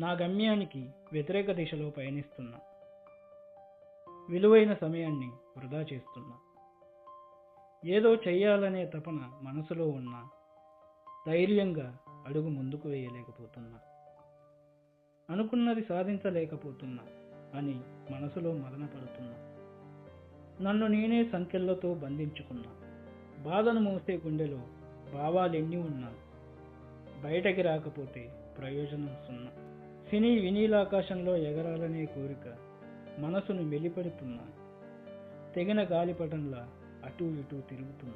నా 0.00 0.12
గమ్యానికి 0.12 0.90
వ్యతిరేక 1.12 1.52
దిశలో 1.52 1.90
పయనిస్తున్నా. 1.90 2.58
విలువైన 4.30 4.74
సమయాన్ని 4.74 5.26
వృధా 5.26 5.78
చేస్తున్నా. 5.78 6.38
ఏదో 7.84 8.14
చెయ్యాలనే 8.14 8.86
తపన 8.86 9.38
మనసులో 9.42 9.88
ఉన్నా 9.88 10.30
ధైర్యంగా 11.26 11.98
అడుగు 12.26 12.48
ముందుకు 12.48 12.88
వేయలేకపోతున్నా. 12.88 13.80
అనుకున్నది 15.30 15.84
సాధించలేకపోతున్నా 15.84 17.02
అని 17.54 17.80
మనసులో 18.10 18.52
మదన 18.52 18.86
పడుతున్నా 18.86 19.34
నన్ను 20.62 20.86
నేనే 20.86 21.24
సంఖ్యలతో 21.24 21.94
బంధించుకున్నా. 21.94 22.70
బాధను 23.42 23.80
మోసే 23.80 24.16
గుండెలో 24.16 24.60
భావాలెన్ని 25.14 25.76
ఉన్నా 25.76 26.14
బయటకి 27.24 27.62
రాకపోతే 27.62 28.54
ప్రయోజనం 28.58 29.16
సున్నా. 29.26 29.69
సినీ 30.10 30.38
వినీలాకాశంలో 30.38 31.36
ఎగరాలనే 31.36 32.06
కోరిక 32.06 32.56
మనసును 33.18 33.62
మెలిపడుతున్నా 33.62 34.44
తెగిన 35.56 35.84
గాలిపటంలా 35.84 36.68
అటూ 37.04 37.24
ఇటూ 37.24 37.60
తిరుగుతున్నా. 37.60 38.14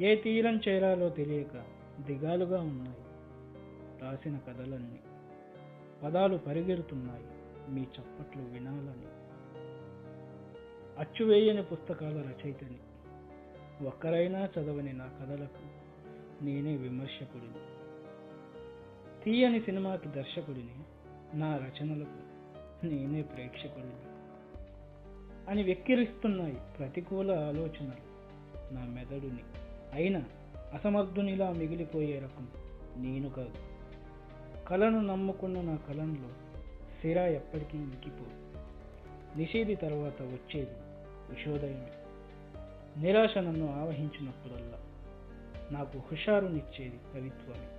ఏ 0.00 0.16
తీరం 0.16 0.60
చేరాలో 0.68 1.08
తెలియక 1.08 1.64
దిగాలుగా 2.00 2.60
ఉన్నాయి. 2.60 2.96
రాసిన 4.02 4.38
కథలన్నీ 4.38 5.00
పదాలు 6.04 6.36
పరిగెడుతున్నాయి 6.36 7.24
మీ 7.70 7.80
చప్పట్లు 7.80 8.42
వినాలని. 8.42 9.06
అచ్చువేయని 10.98 11.62
పుస్తకాల 11.62 12.20
రచయితని. 12.20 12.78
ఒక్కరైనా 13.86 14.48
చదవని 14.58 14.92
నా 14.92 15.06
కథలకు 15.06 15.62
నేనే 16.44 16.76
విమర్శకుడిని. 16.76 17.77
తీయని 19.28 19.60
సినిమాకి 19.60 20.08
దర్శకుడిని 20.08 20.76
నా 21.34 21.56
రచనలకు 21.56 22.20
నేనే 22.86 23.22
ప్రేక్షకుడిని 23.22 24.08
అని 25.48 25.62
వెక్కిరిస్తున్నాయి 25.62 26.56
ప్రతికూల 26.78 27.30
ఆలోచనలు 27.32 28.04
నా 28.74 28.84
మెదడుని 28.84 29.42
అయినా 29.92 30.24
అసమర్థునిలా 30.74 31.50
మిగిలిపోయే 31.50 32.20
రకం 32.20 32.48
నేను 32.96 33.28
కాదు. 33.28 33.58
కళను 34.68 35.00
నమ్ముకున్న 35.00 35.60
నా 35.60 35.76
కళంలో 35.76 36.28
సిరా 37.02 37.26
ఎప్పటికీ 37.26 37.76
ఇంకిపోదు 37.76 38.36
నిషేధి 39.36 39.76
తర్వాత 39.76 40.22
వచ్చేది 40.22 40.76
విషోదయమే 41.30 41.92
నిరాశ 43.00 43.38
నన్ను 43.38 43.82
ఆవహించినప్పుడల్లా 43.82 44.78
నాకు 45.72 45.98
హుషారునిచ్చేది 45.98 46.98
కవిత్వమే 47.14 47.77